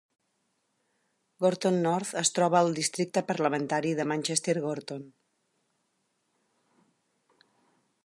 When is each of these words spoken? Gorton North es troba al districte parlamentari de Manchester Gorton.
Gorton 1.45 1.77
North 1.83 2.13
es 2.23 2.33
troba 2.39 2.59
al 2.63 2.71
districte 2.81 3.25
parlamentari 3.29 3.95
de 4.01 4.09
Manchester 4.13 4.59
Gorton. 4.67 5.07